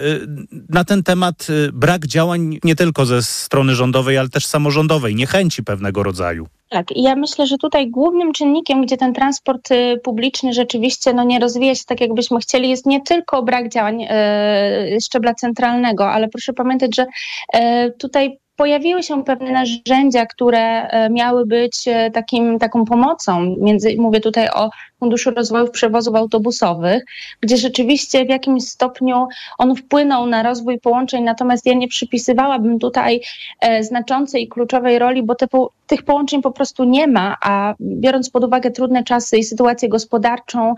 na 0.68 0.84
ten 0.84 1.02
temat 1.02 1.46
brak 1.72 2.06
działań 2.06 2.58
nie 2.64 2.76
tylko 2.76 3.06
ze 3.06 3.22
strony 3.22 3.74
rządowej, 3.74 4.18
ale 4.18 4.28
też 4.28 4.46
samorządowej, 4.46 5.14
niechęci 5.14 5.64
pewnego 5.64 6.02
rodzaju. 6.02 6.48
Tak, 6.68 6.86
ja 6.96 7.16
myślę, 7.16 7.46
że 7.46 7.58
tutaj 7.58 7.90
głównym 7.90 8.32
czynnikiem, 8.32 8.82
gdzie 8.82 8.96
ten 8.96 9.14
transport 9.14 9.70
y, 9.70 10.00
publiczny 10.04 10.52
rzeczywiście 10.52 11.12
no, 11.12 11.24
nie 11.24 11.38
rozwija 11.38 11.74
się 11.74 11.84
tak, 11.86 12.00
jakbyśmy 12.00 12.40
chcieli, 12.40 12.70
jest 12.70 12.86
nie 12.86 13.00
tylko 13.00 13.42
brak 13.42 13.68
działań 13.68 14.06
e, 14.08 14.98
szczebla 15.04 15.34
centralnego, 15.34 16.10
ale 16.10 16.28
proszę 16.28 16.52
pamiętać, 16.52 16.96
że 16.96 17.06
e, 17.52 17.90
tutaj 17.90 18.38
pojawiły 18.58 19.02
się 19.02 19.24
pewne 19.24 19.52
narzędzia, 19.52 20.26
które 20.26 20.88
e, 20.88 21.10
miały 21.10 21.46
być 21.46 21.88
e, 21.88 22.10
takim, 22.10 22.58
taką 22.58 22.84
pomocą. 22.84 23.56
Między, 23.60 23.96
mówię 23.98 24.20
tutaj 24.20 24.48
o 24.48 24.70
Funduszu 25.00 25.30
Rozwoju 25.30 25.68
Przewozów 25.70 26.14
Autobusowych, 26.14 27.04
gdzie 27.40 27.56
rzeczywiście 27.56 28.24
w 28.24 28.28
jakimś 28.28 28.64
stopniu 28.64 29.28
on 29.58 29.76
wpłynął 29.76 30.26
na 30.26 30.42
rozwój 30.42 30.80
połączeń, 30.80 31.24
natomiast 31.24 31.66
ja 31.66 31.74
nie 31.74 31.88
przypisywałabym 31.88 32.78
tutaj 32.78 33.20
e, 33.60 33.82
znaczącej 33.82 34.42
i 34.42 34.48
kluczowej 34.48 34.98
roli, 34.98 35.22
bo 35.22 35.34
te, 35.34 35.46
tych 35.86 36.02
połączeń 36.02 36.42
po 36.42 36.50
prostu 36.50 36.84
nie 36.84 37.06
ma, 37.06 37.36
a 37.42 37.74
biorąc 37.80 38.30
pod 38.30 38.44
uwagę 38.44 38.70
trudne 38.70 39.04
czasy 39.04 39.38
i 39.38 39.44
sytuację 39.44 39.88
gospodarczą, 39.88 40.74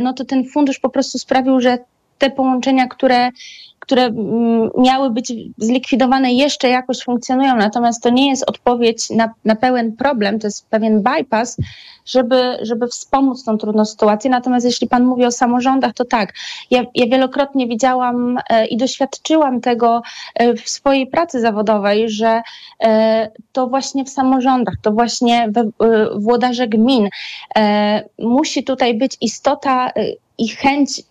no 0.00 0.12
to 0.12 0.24
ten 0.24 0.44
fundusz 0.44 0.78
po 0.78 0.88
prostu 0.88 1.18
sprawił, 1.18 1.60
że 1.60 1.78
te 2.18 2.30
połączenia, 2.30 2.86
które 2.86 3.30
które 3.84 4.02
mm, 4.02 4.70
miały 4.78 5.10
być 5.10 5.32
zlikwidowane, 5.58 6.32
jeszcze 6.32 6.68
jakoś 6.68 7.02
funkcjonują. 7.02 7.56
Natomiast 7.56 8.02
to 8.02 8.10
nie 8.10 8.30
jest 8.30 8.50
odpowiedź 8.50 9.10
na, 9.10 9.34
na 9.44 9.56
pełen 9.56 9.96
problem, 9.96 10.38
to 10.38 10.46
jest 10.46 10.68
pewien 10.68 11.02
bypass, 11.02 11.56
żeby, 12.06 12.58
żeby 12.62 12.86
wspomóc 12.86 13.44
tą 13.44 13.58
trudną 13.58 13.84
sytuację. 13.84 14.30
Natomiast 14.30 14.66
jeśli 14.66 14.88
Pan 14.88 15.04
mówi 15.04 15.24
o 15.24 15.30
samorządach, 15.30 15.92
to 15.94 16.04
tak. 16.04 16.32
Ja, 16.70 16.82
ja 16.94 17.06
wielokrotnie 17.06 17.66
widziałam 17.66 18.38
e, 18.50 18.66
i 18.66 18.76
doświadczyłam 18.76 19.60
tego 19.60 20.02
e, 20.34 20.54
w 20.54 20.68
swojej 20.68 21.06
pracy 21.06 21.40
zawodowej, 21.40 22.10
że 22.10 22.42
e, 22.80 23.30
to 23.52 23.66
właśnie 23.66 24.04
w 24.04 24.10
samorządach, 24.10 24.74
to 24.82 24.92
właśnie 24.92 25.48
we, 25.50 25.64
włodarze 26.16 26.68
gmin 26.68 27.08
musi 28.18 28.64
tutaj 28.64 28.98
być 28.98 29.16
istota 29.20 29.90
i 30.38 30.48
chęć 30.48 31.02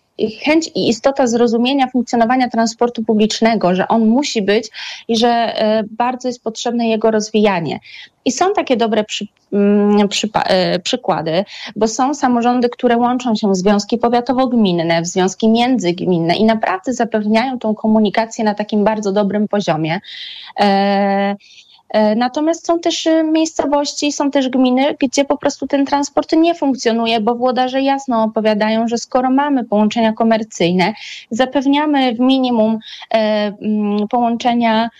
chęć 0.44 0.70
i 0.74 0.88
istota 0.88 1.26
zrozumienia 1.26 1.86
funkcjonowania 1.86 2.48
transportu 2.48 3.04
publicznego, 3.04 3.74
że 3.74 3.88
on 3.88 4.06
musi 4.06 4.42
być 4.42 4.70
i 5.08 5.16
że 5.16 5.28
e, 5.28 5.82
bardzo 5.90 6.28
jest 6.28 6.42
potrzebne 6.42 6.88
jego 6.88 7.10
rozwijanie. 7.10 7.80
I 8.24 8.32
są 8.32 8.52
takie 8.52 8.76
dobre 8.76 9.04
przy, 9.04 9.26
mm, 9.52 10.08
przy, 10.08 10.28
e, 10.34 10.78
przykłady, 10.78 11.44
bo 11.76 11.88
są 11.88 12.14
samorządy, 12.14 12.68
które 12.68 12.96
łączą 12.96 13.34
się 13.34 13.50
w 13.50 13.56
związki 13.56 13.98
powiatowo-gminne, 13.98 15.02
w 15.02 15.06
związki 15.06 15.48
międzygminne 15.48 16.36
i 16.36 16.44
naprawdę 16.44 16.92
zapewniają 16.92 17.58
tą 17.58 17.74
komunikację 17.74 18.44
na 18.44 18.54
takim 18.54 18.84
bardzo 18.84 19.12
dobrym 19.12 19.48
poziomie. 19.48 20.00
E, 20.60 21.36
natomiast 22.16 22.66
są 22.66 22.80
też 22.80 23.06
e, 23.06 23.24
miejscowości, 23.24 24.12
są 24.12 24.30
też 24.30 24.48
gminy, 24.48 24.96
gdzie 25.00 25.24
po 25.24 25.36
prostu 25.38 25.66
ten 25.66 25.86
transport 25.86 26.32
nie 26.32 26.54
funkcjonuje, 26.54 27.20
bo 27.20 27.34
włodarze 27.34 27.80
jasno 27.80 28.22
opowiadają, 28.22 28.88
że 28.88 28.98
skoro 28.98 29.30
mamy 29.30 29.64
połączenia 29.64 30.12
komercyjne, 30.12 30.92
zapewniamy 31.30 32.14
w 32.14 32.20
minimum 32.20 32.78
e, 33.14 33.52
połączenia 34.10 34.90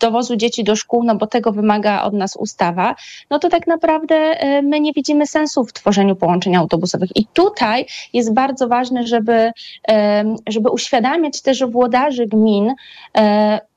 dowozu 0.00 0.36
dzieci 0.36 0.64
do 0.64 0.76
szkół, 0.76 1.04
no 1.04 1.16
bo 1.16 1.26
tego 1.26 1.52
wymaga 1.52 2.02
od 2.02 2.14
nas 2.14 2.36
ustawa, 2.36 2.94
no 3.30 3.38
to 3.38 3.48
tak 3.48 3.66
naprawdę 3.66 4.38
my 4.62 4.80
nie 4.80 4.92
widzimy 4.92 5.26
sensu 5.26 5.64
w 5.64 5.72
tworzeniu 5.72 6.16
połączeń 6.16 6.56
autobusowych. 6.56 7.16
I 7.16 7.26
tutaj 7.32 7.86
jest 8.12 8.34
bardzo 8.34 8.68
ważne, 8.68 9.06
żeby, 9.06 9.50
żeby 10.46 10.70
uświadamiać 10.70 11.42
też 11.42 11.64
włodarzy 11.64 12.26
gmin, 12.26 12.74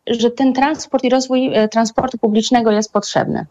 że 0.10 0.32
ten 0.32 0.54
transport 0.54 1.04
i 1.04 1.10
rozwój 1.10 1.54
e, 1.54 1.68
transportu 1.68 2.18
publicznego 2.18 2.72
jest 2.72 2.94
potrzebny. 2.94 3.46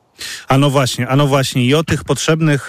A 0.48 0.58
no 0.58 0.70
właśnie, 0.70 1.08
a 1.08 1.16
no 1.16 1.26
właśnie 1.26 1.64
i 1.64 1.74
o 1.74 1.84
tych 1.84 2.04
potrzebnych 2.04 2.68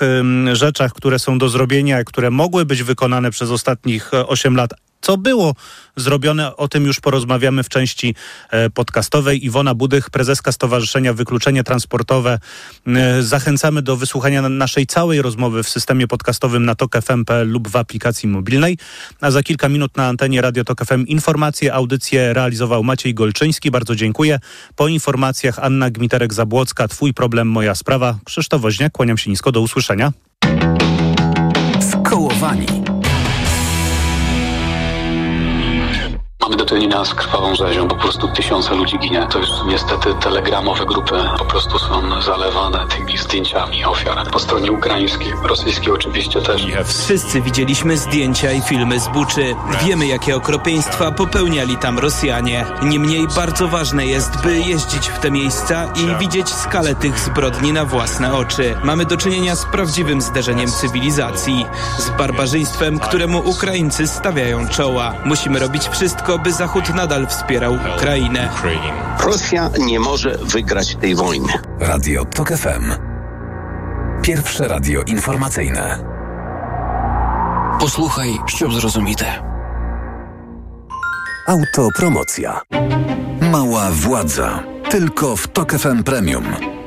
rzeczach, 0.53 0.93
które 0.93 1.19
są 1.19 1.37
do 1.37 1.49
zrobienia, 1.49 2.03
które 2.03 2.31
mogły 2.31 2.65
być 2.65 2.83
wykonane 2.83 3.31
przez 3.31 3.51
ostatnich 3.51 4.11
8 4.27 4.53
e, 4.53 4.57
lat, 4.57 4.71
co 5.01 5.17
było 5.17 5.55
zrobione, 5.95 6.55
o 6.55 6.67
tym 6.67 6.85
już 6.85 6.99
porozmawiamy 6.99 7.63
w 7.63 7.69
części 7.69 8.15
e, 8.49 8.69
podcastowej. 8.69 9.45
Iwona 9.45 9.75
Budych, 9.75 10.09
prezeska 10.09 10.51
Stowarzyszenia 10.51 11.13
Wykluczenie 11.13 11.63
Transportowe. 11.63 12.39
E, 12.87 13.23
zachęcamy 13.23 13.81
do 13.81 13.97
wysłuchania 13.97 14.49
naszej 14.49 14.87
całej 14.87 15.21
rozmowy 15.21 15.63
w 15.63 15.69
systemie 15.69 16.07
podcastowym 16.07 16.65
na 16.65 16.75
tok.fm.pl 16.75 17.49
lub 17.49 17.67
w 17.67 17.75
aplikacji 17.75 18.29
mobilnej. 18.29 18.77
A 19.21 19.31
za 19.31 19.43
kilka 19.43 19.69
minut 19.69 19.97
na 19.97 20.07
antenie 20.07 20.41
Radio 20.41 20.63
Tok 20.63 20.85
FM 20.85 21.05
informacje, 21.05 21.73
audycję 21.73 22.33
realizował 22.33 22.83
Maciej 22.83 23.13
Golczyński. 23.13 23.71
Bardzo 23.71 23.95
dziękuję. 23.95 24.39
Po 24.75 24.87
informacjach 24.87 25.59
Anna 25.59 25.91
Gmiterek-Zabłocka, 25.91 26.87
Twój 26.87 27.13
problem, 27.13 27.47
moja 27.47 27.75
sprawa. 27.75 28.19
Krzysztof 28.25 28.61
Woźniak, 28.61 28.91
kłaniam 28.91 29.17
się 29.17 29.29
nisko, 29.29 29.51
do 29.51 29.61
usłyszenia. 29.61 30.13
Skołowani. 31.91 32.88
Mamy 36.49 36.57
do 36.57 36.65
czynienia 36.65 37.05
z 37.05 37.13
krwawą 37.13 37.55
rzezią, 37.55 37.87
po 37.87 37.95
prostu 37.95 38.27
tysiące 38.27 38.75
ludzi 38.75 38.99
ginie. 38.99 39.27
To 39.31 39.39
już 39.39 39.49
niestety 39.67 40.13
telegramowe 40.13 40.85
grupy 40.85 41.15
po 41.37 41.45
prostu 41.45 41.79
są 41.79 42.21
zalewane 42.21 42.87
tymi 42.87 43.17
zdjęciami 43.17 43.85
ofiar. 43.85 44.31
Po 44.31 44.39
stronie 44.39 44.71
ukraińskiej, 44.71 45.33
rosyjskiej 45.43 45.93
oczywiście 45.93 46.41
też. 46.41 46.67
Wszyscy 46.85 47.41
widzieliśmy 47.41 47.97
zdjęcia 47.97 48.51
i 48.51 48.61
filmy 48.61 48.99
z 48.99 49.07
Buczy. 49.07 49.55
Wiemy, 49.83 50.07
jakie 50.07 50.35
okropieństwa 50.35 51.11
popełniali 51.11 51.77
tam 51.77 51.99
Rosjanie. 51.99 52.65
Niemniej 52.83 53.27
bardzo 53.35 53.67
ważne 53.67 54.05
jest, 54.05 54.41
by 54.43 54.59
jeździć 54.59 55.09
w 55.09 55.19
te 55.19 55.31
miejsca 55.31 55.85
i 55.85 56.19
widzieć 56.19 56.49
skalę 56.49 56.95
tych 56.95 57.19
zbrodni 57.19 57.73
na 57.73 57.85
własne 57.85 58.33
oczy. 58.33 58.75
Mamy 58.83 59.05
do 59.05 59.17
czynienia 59.17 59.55
z 59.55 59.65
prawdziwym 59.65 60.21
zderzeniem 60.21 60.71
cywilizacji, 60.71 61.65
z 61.97 62.09
barbarzyństwem, 62.09 62.99
któremu 62.99 63.39
Ukraińcy 63.39 64.07
stawiają 64.07 64.67
czoła. 64.67 65.13
Musimy 65.25 65.59
robić 65.59 65.87
wszystko, 65.87 66.38
tego, 66.39 66.43
by 66.43 66.53
Zachód 66.53 66.95
nadal 66.95 67.27
wspierał 67.27 67.73
Ukrainę. 67.95 68.49
Rosja 69.23 69.69
nie 69.79 69.99
może 69.99 70.37
wygrać 70.37 70.95
tej 70.95 71.15
wojny. 71.15 71.53
Radio 71.79 72.25
TOK 72.25 72.49
FM. 72.49 72.93
Pierwsze 74.21 74.67
radio 74.67 75.01
informacyjne. 75.01 75.99
Posłuchaj, 77.79 78.29
ściub 78.47 78.73
zrozumite. 78.73 79.25
Autopromocja. 81.47 82.61
Mała 83.51 83.89
władza. 83.91 84.63
Tylko 84.89 85.35
w 85.35 85.47
TOK 85.47 85.71
FM 85.71 86.03
Premium. 86.03 86.78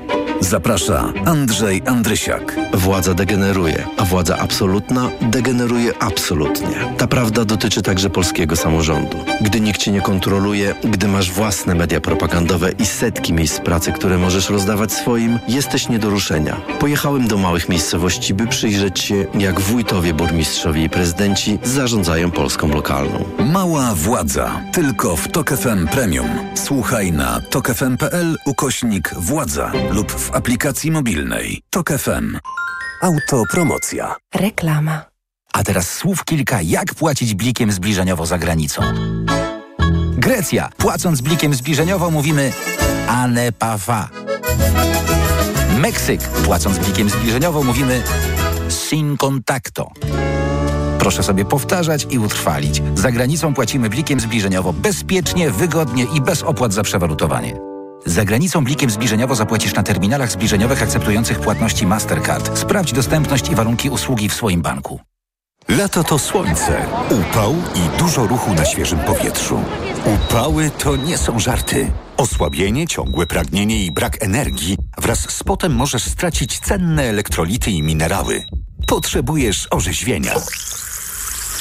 Zaprasza 0.43 1.13
Andrzej 1.25 1.83
Andrysiak. 1.87 2.57
Władza 2.75 3.15
degeneruje, 3.15 3.87
a 3.97 4.05
władza 4.05 4.39
absolutna 4.39 5.11
degeneruje 5.21 5.93
absolutnie. 6.01 6.77
Ta 6.99 7.07
prawda 7.07 7.45
dotyczy 7.45 7.83
także 7.83 8.11
polskiego 8.11 8.57
samorządu. 8.57 9.17
Gdy 9.41 9.61
nikt 9.61 9.81
cię 9.81 9.93
nie 9.93 10.01
kontroluje, 10.01 10.75
gdy 10.85 11.09
masz 11.09 11.31
własne 11.31 11.75
media 11.75 12.01
propagandowe 12.01 12.71
i 12.71 12.87
setki 12.87 13.33
miejsc 13.33 13.61
pracy, 13.61 13.93
które 13.93 14.19
możesz 14.19 14.51
rozdawać 14.51 14.93
swoim, 14.93 15.39
jesteś 15.49 15.89
nie 15.89 15.99
do 15.99 16.11
ruszenia. 16.11 16.61
Pojechałem 16.81 17.29
do 17.29 17.39
małych 17.39 17.69
miejscowości, 17.69 18.35
by 18.35 18.47
przyjrzeć 18.47 19.01
się, 19.01 19.27
jak 19.35 19.61
wójtowie, 19.61 20.15
burmistrzowie 20.15 20.85
i 20.85 20.91
prezydenci 20.91 21.59
zarządzają 21.63 22.31
Polską 22.31 22.69
lokalną. 22.69 23.25
Mała 23.53 23.95
władza. 23.95 24.61
Tylko 24.73 25.17
w 25.17 25.29
TOK 25.29 25.51
FM 25.51 25.87
Premium. 25.87 26.29
Słuchaj 26.55 27.13
na 27.13 27.41
tokefm.pl 27.41 28.37
ukośnik 28.45 29.15
władza 29.15 29.73
lub 29.91 30.13
w 30.13 30.32
aplikacji 30.35 30.91
mobilnej. 30.91 31.63
TOK 31.71 31.89
FM. 31.99 32.39
Autopromocja. 33.03 34.17
Reklama. 34.35 35.05
A 35.53 35.63
teraz 35.63 35.91
słów 35.91 36.25
kilka, 36.25 36.63
jak 36.63 36.95
płacić 36.95 37.35
blikiem 37.35 37.73
zbliżeniowo 37.73 38.27
za 38.27 38.39
granicą. 38.39 38.83
Grecja. 40.13 40.69
Płacąc 40.77 41.21
blikiem 41.21 41.55
zbliżeniowo 41.55 42.11
mówimy 42.11 42.53
anepafa. 43.09 44.09
Meksyk. 45.79 46.21
Płacąc 46.21 46.79
blikiem 46.79 47.11
zbliżeniowo 47.11 47.63
mówimy 47.63 48.03
sin 48.69 49.17
contacto. 49.17 49.93
Proszę 50.99 51.23
sobie 51.23 51.45
powtarzać 51.45 52.07
i 52.11 52.19
utrwalić. 52.19 52.83
Za 52.95 53.13
granicą 53.13 53.55
płacimy 53.55 53.91
blikiem 53.91 54.21
zbliżeniowo 54.21 54.73
bezpiecznie, 54.73 55.51
wygodnie 55.51 56.05
i 56.05 56.21
bez 56.21 56.43
opłat 56.43 56.73
za 56.73 56.83
przewalutowanie. 56.83 57.72
Za 58.07 58.25
granicą 58.25 58.65
blikiem 58.65 58.91
zbliżeniowo 58.91 59.35
zapłacisz 59.35 59.75
na 59.75 59.83
terminalach 59.83 60.33
zbliżeniowych 60.33 60.83
akceptujących 60.83 61.41
płatności 61.41 61.87
Mastercard. 61.87 62.59
Sprawdź 62.59 62.93
dostępność 62.93 63.51
i 63.51 63.55
warunki 63.55 63.91
usługi 63.91 64.29
w 64.29 64.35
swoim 64.35 64.63
banku. 64.63 65.01
Lato 65.69 66.05
to 66.05 66.19
słońce, 66.19 66.87
upał 67.11 67.55
i 67.75 67.99
dużo 67.99 68.27
ruchu 68.27 68.55
na 68.55 68.65
świeżym 68.65 68.99
powietrzu. 68.99 69.61
Upały 70.05 70.71
to 70.79 70.97
nie 70.97 71.19
są 71.19 71.39
żarty. 71.39 71.91
Osłabienie, 72.17 72.87
ciągłe 72.87 73.27
pragnienie 73.27 73.85
i 73.85 73.93
brak 73.93 74.23
energii 74.25 74.77
wraz 74.99 75.31
z 75.31 75.43
potem 75.43 75.75
możesz 75.75 76.05
stracić 76.05 76.59
cenne 76.59 77.03
elektrolity 77.03 77.71
i 77.71 77.83
minerały. 77.83 78.45
Potrzebujesz 78.87 79.69
orzeźwienia. 79.71 80.35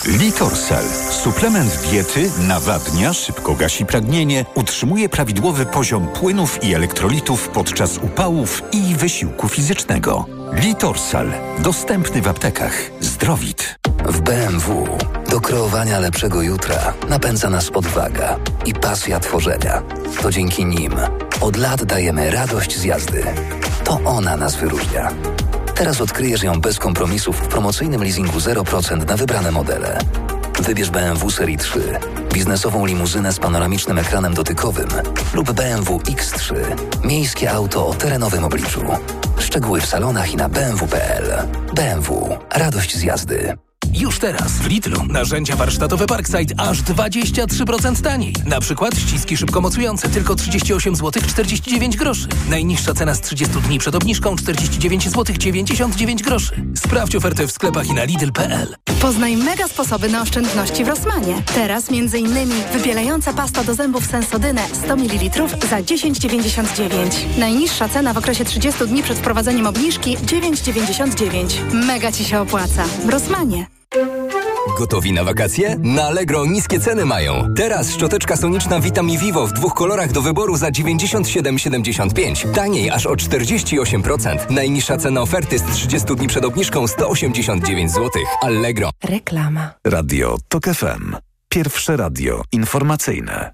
Litorsal. 0.06 0.84
Suplement 1.12 1.80
diety 1.90 2.32
nawadnia, 2.48 3.14
szybko 3.14 3.56
gasi 3.56 3.86
pragnienie, 3.86 4.46
utrzymuje 4.56 5.10
prawidłowy 5.10 5.66
poziom 5.66 6.08
płynów 6.08 6.64
i 6.64 6.74
elektrolitów 6.74 7.50
podczas 7.50 7.98
upałów 7.98 8.64
i 8.72 8.96
wysiłku 8.96 9.48
fizycznego. 9.48 10.26
Litorsal. 10.54 11.32
Dostępny 11.60 12.22
w 12.22 12.28
aptekach. 12.28 12.74
Zdrowit. 13.00 13.80
W 14.06 14.22
BMW 14.22 14.88
do 15.30 15.42
kreowania 15.42 16.00
lepszego 16.00 16.42
jutra 16.42 16.94
napędza 17.10 17.50
nas 17.50 17.70
odwaga 17.70 18.40
i 18.66 18.74
pasja 18.74 19.20
tworzenia. 19.20 19.82
To 20.22 20.32
dzięki 20.32 20.66
nim 20.66 20.94
od 21.42 21.58
lat 21.58 21.84
dajemy 21.84 22.32
radość 22.32 22.78
z 22.78 22.84
jazdy. 22.84 23.24
To 23.84 24.00
ona 24.06 24.38
nas 24.38 24.56
wyróżnia. 24.56 25.12
Teraz 25.76 26.02
odkryjesz 26.02 26.44
ją 26.44 26.62
bez 26.62 26.80
kompromisów 26.80 27.38
w 27.38 27.48
promocyjnym 27.48 28.04
leasingu 28.04 28.40
0% 28.40 29.08
na 29.08 29.18
wybrane 29.18 29.52
modele. 29.52 29.98
Wybierz 30.60 30.90
BMW 30.90 31.32
Serii 31.32 31.58
3, 31.58 32.00
biznesową 32.34 32.86
limuzynę 32.86 33.34
z 33.34 33.40
panoramicznym 33.40 33.98
ekranem 33.98 34.34
dotykowym 34.34 34.88
lub 35.34 35.52
BMW 35.52 35.98
X3, 35.98 36.56
miejskie 37.04 37.52
auto 37.52 37.88
o 37.88 37.94
terenowym 37.94 38.44
obliczu. 38.44 38.82
Szczegóły 39.40 39.82
w 39.82 39.86
salonach 39.86 40.34
i 40.34 40.36
na 40.36 40.50
bmw.pl. 40.50 41.48
BMW. 41.76 42.38
Radość 42.50 42.98
z 42.98 43.04
jazdy. 43.04 43.58
Już 43.94 44.20
teraz 44.20 44.52
w 44.52 44.68
Lidlu 44.68 45.06
narzędzia 45.06 45.56
warsztatowe 45.56 46.08
Parkside 46.08 46.56
aż 46.58 46.82
23% 46.82 48.02
taniej. 48.02 48.34
Na 48.46 48.60
przykład 48.60 48.98
ściski 48.98 49.38
szybko 49.38 49.62
mocujące 49.62 50.10
tylko 50.10 50.36
38 50.36 50.96
zł 50.96 51.24
49 51.28 51.98
groszy. 51.98 52.28
Najniższa 52.50 52.94
cena 52.94 53.16
z 53.16 53.22
30 53.22 53.56
dni 53.62 53.80
przed 53.80 53.96
obniżką 53.96 54.36
49 54.36 55.10
zł 55.10 55.36
99 55.40 56.24
groszy. 56.24 56.66
Sprawdź 56.76 57.16
ofertę 57.16 57.48
w 57.48 57.52
sklepach 57.52 57.88
i 57.88 57.94
na 57.94 58.04
lidl.pl. 58.04 58.76
Poznaj 59.02 59.38
mega 59.38 59.68
sposoby 59.68 60.10
na 60.10 60.22
oszczędności 60.22 60.86
w 60.86 60.88
Rosmanie. 60.88 61.42
Teraz 61.56 61.90
m.in. 61.90 62.50
wybielająca 62.74 63.34
pasta 63.34 63.64
do 63.64 63.76
zębów 63.76 64.06
Sensodynę 64.06 64.62
100 64.86 64.96
ml 64.96 65.48
za 65.70 65.82
10,99. 65.82 67.38
Najniższa 67.38 67.90
cena 67.90 68.14
w 68.14 68.18
okresie 68.18 68.46
30 68.46 68.88
dni 68.88 69.04
przed 69.04 69.18
wprowadzeniem 69.18 69.68
obniżki 69.68 70.18
9,99. 70.18 71.74
Mega 71.74 72.12
Ci 72.12 72.26
się 72.26 72.40
opłaca. 72.40 72.84
W 73.06 73.10
Rosmanie. 73.10 73.81
Gotowi 74.78 75.14
na 75.14 75.24
wakacje? 75.24 75.76
Na 75.80 76.04
Allegro 76.04 76.46
niskie 76.46 76.80
ceny 76.80 77.06
mają. 77.06 77.54
Teraz 77.56 77.92
szczoteczka 77.92 78.38
soniczna 78.38 78.80
Vitami 78.80 79.18
Vivo 79.18 79.48
w 79.48 79.54
dwóch 79.54 79.74
kolorach 79.74 80.12
do 80.12 80.22
wyboru 80.22 80.58
za 80.58 80.70
97,75. 80.70 82.52
Taniej 82.52 82.90
aż 82.90 83.06
o 83.06 83.14
48%. 83.14 84.38
Najniższa 84.50 84.98
cena 84.98 85.22
oferty 85.22 85.60
z 85.60 85.64
30 85.64 86.16
dni 86.16 86.28
przed 86.28 86.46
obniżką 86.46 86.88
189 86.88 87.92
zł. 87.92 88.10
Allegro. 88.42 88.90
Reklama. 89.04 89.74
Radio 89.88 90.38
TOK 90.48 90.64
FM. 90.66 91.16
Pierwsze 91.50 91.98
radio 91.98 92.42
informacyjne. 92.52 93.52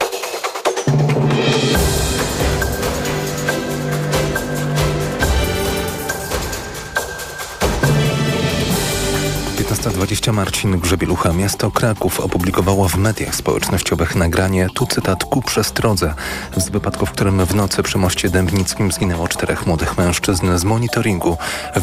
Dwadzieścia 9.78 10.34
Marcin 10.34 10.80
Grzebielucha. 10.80 11.34
Miasto 11.34 11.72
Kraków 11.72 12.20
opublikowało 12.20 12.90
w 12.90 12.98
mediach 12.98 13.36
społecznościowych 13.36 14.16
nagranie, 14.16 14.68
tu 14.76 14.86
cytat, 14.86 15.24
ku 15.24 15.42
przestrodze, 15.42 16.14
z 16.58 16.70
wypadku, 16.70 17.06
w 17.06 17.12
którym 17.12 17.46
w 17.46 17.56
nocy 17.56 17.84
przy 17.84 17.98
moście 17.98 18.30
Dębnickim 18.30 18.92
zginęło 18.92 19.28
czterech 19.28 19.68
młodych 19.68 19.98
mężczyzn. 19.98 20.58
Z 20.58 20.64
monitoringu 20.64 21.38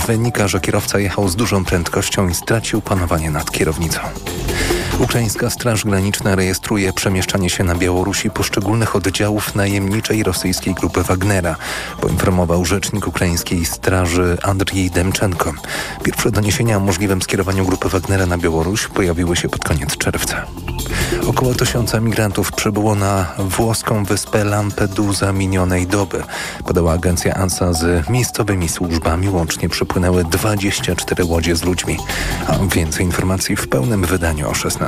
wynika, 0.07 0.49
że 0.49 0.61
kierowca 0.61 0.99
jechał 0.99 1.29
z 1.29 1.37
dużą 1.37 1.65
prędkością 1.65 2.29
i 2.29 2.35
stracił 2.35 2.81
panowanie 2.81 3.31
nad 3.31 3.51
kierownicą. 3.51 4.01
Ukraińska 4.99 5.51
Straż 5.51 5.85
Graniczna 5.85 6.35
rejestruje 6.35 6.93
przemieszczanie 6.93 7.51
się 7.51 7.65
na 7.65 7.75
Białorusi 7.75 8.31
poszczególnych 8.31 8.97
oddziałów 8.97 9.55
najemniczej 9.55 10.23
rosyjskiej 10.23 10.75
grupy 10.75 11.03
Wagnera, 11.03 11.57
poinformował 12.01 12.65
rzecznik 12.65 13.07
ukraińskiej 13.07 13.65
straży 13.65 14.37
Andrzej 14.43 14.91
Demczenko. 14.91 15.53
Pierwsze 16.03 16.31
doniesienia 16.31 16.77
o 16.77 16.81
możliwym 16.81 17.23
skierowaniu 17.23 17.67
grupy 17.67 17.89
Wagnera 17.89 18.27
na 18.27 18.39
Białoruś 18.39 18.87
pojawiły 18.87 19.37
się 19.37 19.49
pod 19.49 19.65
koniec 19.65 19.97
czerwca. 19.97 20.47
Około 21.27 21.55
tysiąca 21.55 22.01
migrantów 22.01 22.53
przybyło 22.53 22.95
na 22.95 23.27
włoską 23.39 24.05
wyspę 24.05 24.45
Lampedusa 24.45 25.33
minionej 25.33 25.87
doby. 25.87 26.23
Podała 26.65 26.93
agencja 26.93 27.35
ANSA 27.35 27.73
z 27.73 28.09
miejscowymi 28.09 28.69
służbami. 28.69 29.29
Łącznie 29.29 29.69
przypłynęły 29.69 30.25
24 30.25 31.25
łodzie 31.25 31.57
z 31.57 31.63
ludźmi. 31.63 31.99
A 32.47 32.75
więcej 32.75 33.07
informacji 33.07 33.57
w 33.57 33.69
pełnym 33.69 34.05
wydaniu 34.07 34.51
o 34.51 34.55
16. 34.55 34.84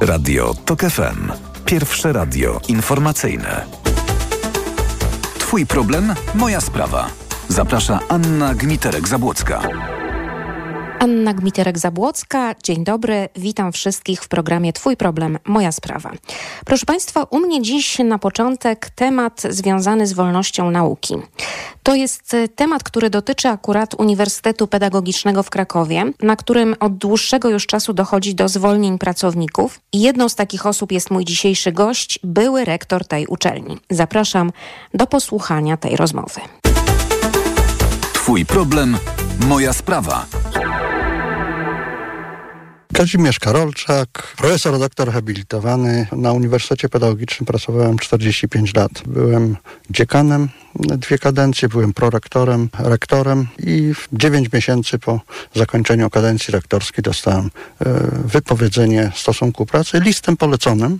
Radio 0.00 0.54
TOK 0.64 0.80
FM. 0.80 1.32
Pierwsze 1.64 2.12
radio 2.12 2.60
informacyjne. 2.68 3.64
Twój 5.38 5.66
problem, 5.66 6.14
moja 6.34 6.60
sprawa. 6.60 7.06
Zaprasza 7.48 8.00
Anna 8.08 8.54
Gmiterek-Zabłocka. 8.54 9.60
Anna 11.00 11.34
Gmiterek-Zabłocka, 11.34 12.54
dzień 12.62 12.84
dobry, 12.84 13.28
witam 13.36 13.72
wszystkich 13.72 14.22
w 14.22 14.28
programie 14.28 14.72
Twój 14.72 14.96
problem, 14.96 15.38
moja 15.44 15.72
sprawa. 15.72 16.12
Proszę 16.66 16.86
Państwa, 16.86 17.22
u 17.22 17.38
mnie 17.38 17.62
dziś 17.62 17.98
na 17.98 18.18
początek 18.18 18.90
temat 18.90 19.42
związany 19.50 20.06
z 20.06 20.12
wolnością 20.12 20.70
nauki. 20.70 21.14
To 21.82 21.94
jest 21.94 22.36
temat, 22.56 22.82
który 22.82 23.10
dotyczy 23.10 23.48
akurat 23.48 23.94
Uniwersytetu 23.94 24.66
Pedagogicznego 24.66 25.42
w 25.42 25.50
Krakowie, 25.50 26.12
na 26.22 26.36
którym 26.36 26.76
od 26.80 26.96
dłuższego 26.96 27.48
już 27.48 27.66
czasu 27.66 27.92
dochodzi 27.92 28.34
do 28.34 28.48
zwolnień 28.48 28.98
pracowników. 28.98 29.80
I 29.92 30.00
jedną 30.00 30.28
z 30.28 30.34
takich 30.34 30.66
osób 30.66 30.92
jest 30.92 31.10
mój 31.10 31.24
dzisiejszy 31.24 31.72
gość, 31.72 32.18
były 32.24 32.64
rektor 32.64 33.06
tej 33.06 33.26
uczelni. 33.26 33.78
Zapraszam 33.90 34.52
do 34.94 35.06
posłuchania 35.06 35.76
tej 35.76 35.96
rozmowy. 35.96 36.40
Twój 38.30 38.46
problem, 38.46 38.96
moja 39.46 39.72
sprawa. 39.72 40.26
Kazimierz 42.94 43.38
Karolczak, 43.38 44.34
profesor, 44.36 44.78
doktor 44.78 45.12
habilitowany. 45.12 46.06
Na 46.12 46.32
Uniwersytecie 46.32 46.88
Pedagogicznym 46.88 47.46
pracowałem 47.46 47.98
45 47.98 48.74
lat. 48.74 48.90
Byłem 49.06 49.56
dziekanem 49.90 50.48
dwie 50.74 51.18
kadencje, 51.18 51.68
byłem 51.68 51.92
prorektorem, 51.92 52.68
rektorem 52.78 53.46
i 53.58 53.92
9 54.12 54.52
miesięcy 54.52 54.98
po 54.98 55.20
zakończeniu 55.54 56.10
kadencji 56.10 56.52
rektorskiej 56.52 57.02
dostałem 57.02 57.44
e, 57.44 57.50
wypowiedzenie 58.24 59.12
stosunku 59.14 59.66
pracy 59.66 60.00
listem 60.00 60.36
poleconym 60.36 60.98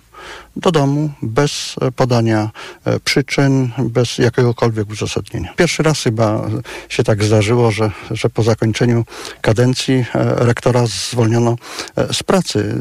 do 0.56 0.70
domu 0.72 1.10
bez 1.22 1.76
podania 1.96 2.50
e, 2.84 3.00
przyczyn, 3.00 3.70
bez 3.78 4.18
jakiegokolwiek 4.18 4.90
uzasadnienia. 4.90 5.52
Pierwszy 5.56 5.82
raz 5.82 6.02
chyba 6.02 6.48
się 6.88 7.02
tak 7.02 7.24
zdarzyło, 7.24 7.70
że, 7.70 7.90
że 8.10 8.30
po 8.30 8.42
zakończeniu 8.42 9.04
kadencji 9.40 9.94
e, 9.94 10.04
rektora 10.44 10.86
zwolniono 10.86 11.56
e, 11.96 12.14
z 12.14 12.22
pracy. 12.22 12.74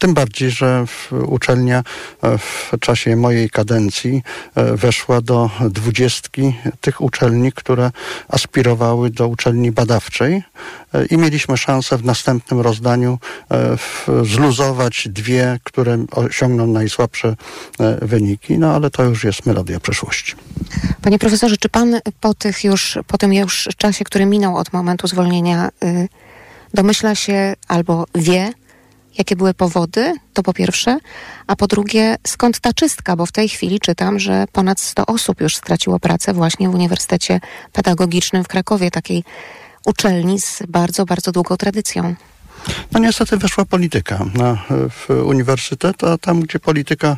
Tym 0.00 0.14
bardziej, 0.14 0.50
że 0.50 0.84
uczelnia 1.26 1.82
w 2.22 2.78
czasie 2.80 3.16
mojej 3.16 3.50
kadencji 3.50 4.22
weszła 4.56 5.20
do 5.20 5.50
dwudziestki 5.70 6.54
tych 6.80 7.00
uczelni, 7.00 7.52
które 7.52 7.90
aspirowały 8.28 9.10
do 9.10 9.28
uczelni 9.28 9.72
badawczej 9.72 10.42
i 11.10 11.18
mieliśmy 11.18 11.56
szansę 11.56 11.98
w 11.98 12.04
następnym 12.04 12.60
rozdaniu 12.60 13.18
zluzować 14.22 15.08
dwie, 15.10 15.58
które 15.64 16.04
osiągną 16.10 16.66
najsłabsze 16.74 17.36
e, 17.80 18.06
wyniki, 18.06 18.58
no 18.58 18.74
ale 18.74 18.90
to 18.90 19.04
już 19.04 19.24
jest 19.24 19.46
melodia 19.46 19.80
przeszłości. 19.80 20.34
Panie 21.02 21.18
profesorze, 21.18 21.56
czy 21.56 21.68
pan 21.68 22.00
po 22.20 22.34
tych 22.34 22.64
już, 22.64 22.98
po 23.06 23.18
tym 23.18 23.32
już 23.32 23.68
czasie, 23.76 24.04
który 24.04 24.26
minął 24.26 24.56
od 24.56 24.72
momentu 24.72 25.06
zwolnienia, 25.06 25.70
y, 25.84 26.08
domyśla 26.74 27.14
się 27.14 27.54
albo 27.68 28.06
wie, 28.14 28.52
Jakie 29.18 29.36
były 29.36 29.54
powody? 29.54 30.14
To 30.32 30.42
po 30.42 30.52
pierwsze. 30.52 30.98
A 31.46 31.56
po 31.56 31.66
drugie, 31.66 32.16
skąd 32.26 32.60
ta 32.60 32.72
czystka? 32.72 33.16
Bo 33.16 33.26
w 33.26 33.32
tej 33.32 33.48
chwili 33.48 33.80
czytam, 33.80 34.18
że 34.18 34.44
ponad 34.52 34.80
100 34.80 35.06
osób 35.06 35.40
już 35.40 35.56
straciło 35.56 36.00
pracę 36.00 36.32
właśnie 36.32 36.68
w 36.68 36.74
Uniwersytecie 36.74 37.40
Pedagogicznym 37.72 38.44
w 38.44 38.48
Krakowie, 38.48 38.90
takiej 38.90 39.24
uczelni 39.86 40.40
z 40.40 40.62
bardzo, 40.68 41.04
bardzo 41.04 41.32
długą 41.32 41.56
tradycją. 41.56 42.14
No 42.92 43.00
niestety 43.00 43.36
weszła 43.36 43.64
polityka 43.64 44.24
na 44.34 44.58
w 44.90 45.10
uniwersytet, 45.10 46.04
a 46.04 46.18
tam, 46.18 46.40
gdzie 46.40 46.58
polityka 46.60 47.16